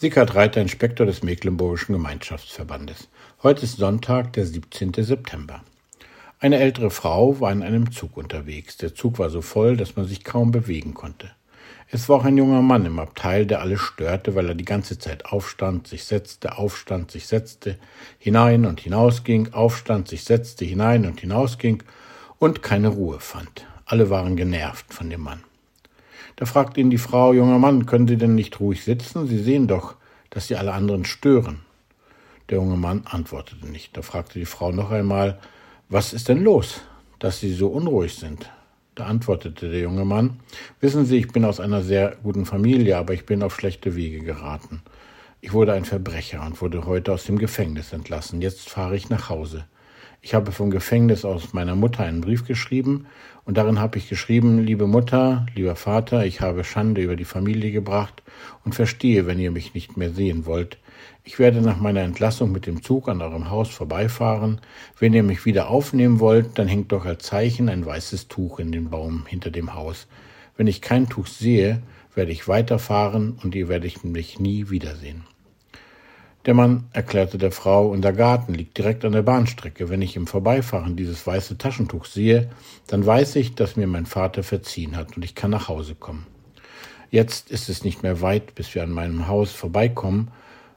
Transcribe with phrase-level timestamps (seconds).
[0.00, 3.08] Sickert Reiter, Inspektor des Mecklenburgischen Gemeinschaftsverbandes.
[3.42, 4.92] Heute ist Sonntag, der 17.
[4.94, 5.64] September.
[6.38, 8.76] Eine ältere Frau war in einem Zug unterwegs.
[8.76, 11.32] Der Zug war so voll, dass man sich kaum bewegen konnte.
[11.90, 15.00] Es war auch ein junger Mann im Abteil, der alle störte, weil er die ganze
[15.00, 17.76] Zeit aufstand, sich setzte, aufstand, sich setzte,
[18.20, 21.82] hinein und hinausging, aufstand, sich setzte, hinein und hinausging
[22.38, 23.66] und keine Ruhe fand.
[23.84, 25.42] Alle waren genervt von dem Mann.
[26.36, 29.26] Da fragte ihn die Frau, junger Mann, können Sie denn nicht ruhig sitzen?
[29.26, 29.96] Sie sehen doch,
[30.30, 31.60] dass Sie alle anderen stören.
[32.48, 33.96] Der junge Mann antwortete nicht.
[33.96, 35.38] Da fragte die Frau noch einmal,
[35.88, 36.80] was ist denn los,
[37.18, 38.50] dass Sie so unruhig sind?
[38.94, 40.40] Da antwortete der junge Mann,
[40.80, 44.20] wissen Sie, ich bin aus einer sehr guten Familie, aber ich bin auf schlechte Wege
[44.20, 44.82] geraten.
[45.40, 48.40] Ich wurde ein Verbrecher und wurde heute aus dem Gefängnis entlassen.
[48.40, 49.66] Jetzt fahre ich nach Hause.
[50.20, 53.06] Ich habe vom Gefängnis aus meiner Mutter einen Brief geschrieben
[53.44, 57.70] und darin habe ich geschrieben, liebe Mutter, lieber Vater, ich habe Schande über die Familie
[57.70, 58.22] gebracht
[58.64, 60.78] und verstehe, wenn ihr mich nicht mehr sehen wollt.
[61.22, 64.60] Ich werde nach meiner Entlassung mit dem Zug an eurem Haus vorbeifahren.
[64.98, 68.72] Wenn ihr mich wieder aufnehmen wollt, dann hängt doch als Zeichen ein weißes Tuch in
[68.72, 70.08] den Baum hinter dem Haus.
[70.56, 71.80] Wenn ich kein Tuch sehe,
[72.14, 75.24] werde ich weiterfahren und ihr werdet mich nie wiedersehen.
[76.48, 79.90] Der Mann erklärte der Frau, unser Garten liegt direkt an der Bahnstrecke.
[79.90, 82.48] Wenn ich im Vorbeifahren dieses weiße Taschentuch sehe,
[82.86, 86.26] dann weiß ich, dass mir mein Vater verziehen hat und ich kann nach Hause kommen.
[87.10, 90.30] Jetzt ist es nicht mehr weit, bis wir an meinem Haus vorbeikommen.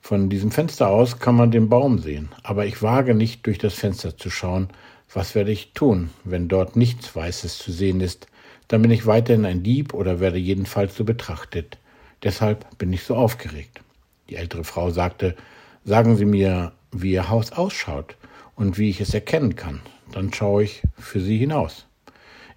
[0.00, 3.74] Von diesem Fenster aus kann man den Baum sehen, aber ich wage nicht durch das
[3.74, 4.68] Fenster zu schauen.
[5.12, 8.28] Was werde ich tun, wenn dort nichts Weißes zu sehen ist?
[8.68, 11.76] Dann bin ich weiterhin ein Dieb oder werde jedenfalls so betrachtet.
[12.22, 13.80] Deshalb bin ich so aufgeregt.
[14.28, 15.36] Die ältere Frau sagte,
[15.84, 18.16] sagen Sie mir, wie Ihr Haus ausschaut
[18.54, 19.80] und wie ich es erkennen kann.
[20.12, 21.86] Dann schaue ich für Sie hinaus.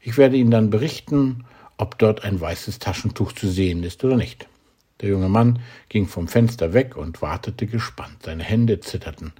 [0.02, 1.46] Ich werde Ihnen dann berichten,
[1.78, 4.48] ob dort ein weißes Taschentuch zu sehen ist oder nicht.
[5.02, 8.24] Der junge Mann ging vom Fenster weg und wartete gespannt.
[8.24, 9.32] Seine Hände zitterten.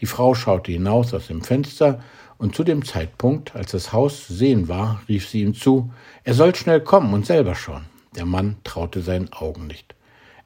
[0.00, 2.00] Die Frau schaute hinaus aus dem Fenster,
[2.38, 5.90] und zu dem Zeitpunkt, als das Haus zu sehen war, rief sie ihm zu,
[6.22, 7.86] er soll schnell kommen und selber schauen.
[8.14, 9.95] Der Mann traute seinen Augen nicht.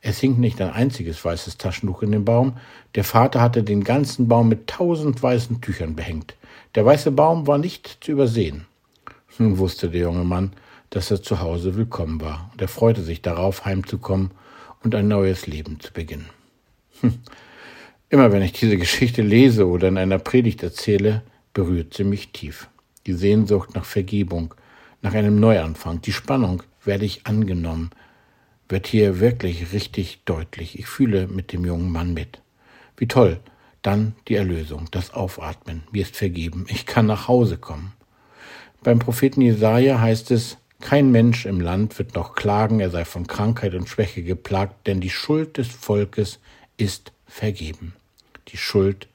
[0.02, 2.56] Es hing nicht ein einziges weißes Taschentuch in dem Baum.
[2.94, 6.36] Der Vater hatte den ganzen Baum mit tausend weißen Tüchern behängt.
[6.74, 8.66] Der weiße Baum war nicht zu übersehen.
[9.38, 10.52] Nun wusste der junge Mann,
[10.90, 14.32] dass er zu Hause willkommen war, und er freute sich darauf, heimzukommen
[14.82, 16.28] und ein neues Leben zu beginnen.
[17.00, 17.18] Hm.
[18.08, 21.22] Immer wenn ich diese Geschichte lese oder in einer Predigt erzähle,
[21.54, 22.68] berührt sie mich tief.
[23.06, 24.54] Die Sehnsucht nach Vergebung,
[25.00, 27.90] nach einem Neuanfang, die Spannung, werde ich angenommen,
[28.70, 30.78] wird hier wirklich richtig deutlich.
[30.78, 32.40] Ich fühle mit dem jungen Mann mit.
[32.96, 33.40] Wie toll.
[33.82, 35.82] Dann die Erlösung, das Aufatmen.
[35.90, 36.66] Mir ist vergeben.
[36.68, 37.94] Ich kann nach Hause kommen.
[38.82, 43.26] Beim Propheten Jesaja heißt es, kein Mensch im Land wird noch klagen, er sei von
[43.26, 46.40] Krankheit und Schwäche geplagt, denn die Schuld des Volkes
[46.78, 47.94] ist vergeben.
[48.48, 49.08] Die Schuld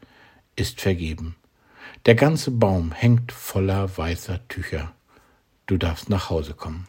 [0.55, 1.35] ist vergeben.
[2.05, 4.93] Der ganze Baum hängt voller weißer Tücher.
[5.65, 6.87] Du darfst nach Hause kommen.